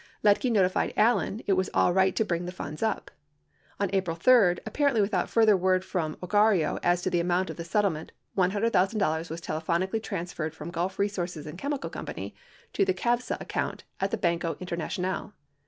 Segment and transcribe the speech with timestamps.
[0.25, 3.11] 61 Liedtke notified Allen it was all right to bring the funds up.
[3.79, 7.63] On April 3, apparently without further word from Ogarrio as to the amount of the
[7.63, 12.03] settlement, $100,000 was telephonically transferred from Gulf Resources & Chemical Co.
[12.03, 15.33] to the CAVSA account at the Banco International.